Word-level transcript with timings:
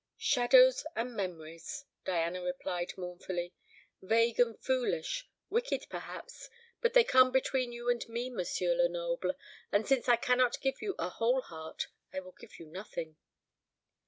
"Shadows 0.17 0.83
and 0.95 1.13
memories," 1.15 1.85
Diana 2.05 2.41
replied 2.41 2.97
mournfully, 2.97 3.53
"vague 4.01 4.39
and 4.39 4.59
foolish; 4.59 5.29
wicked, 5.51 5.85
perhaps; 5.91 6.49
but 6.81 6.93
they 6.95 7.03
come 7.03 7.31
between 7.31 7.71
you 7.71 7.87
and 7.87 8.09
me, 8.09 8.31
M. 8.35 8.39
Lenoble. 8.77 9.33
And 9.71 9.87
since 9.87 10.09
I 10.09 10.15
cannot 10.15 10.59
give 10.59 10.81
you 10.81 10.95
a 10.97 11.09
whole 11.09 11.41
heart, 11.41 11.85
I 12.11 12.19
will 12.19 12.31
give 12.31 12.57
you 12.59 12.65
nothing." 12.65 13.17